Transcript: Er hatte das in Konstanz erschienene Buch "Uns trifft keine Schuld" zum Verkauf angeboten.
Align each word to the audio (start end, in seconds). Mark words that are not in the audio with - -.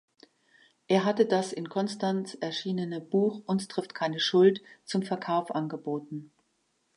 Er 0.87 1.05
hatte 1.05 1.27
das 1.27 1.53
in 1.53 1.69
Konstanz 1.69 2.33
erschienene 2.39 2.99
Buch 2.99 3.43
"Uns 3.45 3.67
trifft 3.67 3.93
keine 3.93 4.19
Schuld" 4.19 4.63
zum 4.83 5.03
Verkauf 5.03 5.53
angeboten. 5.53 6.31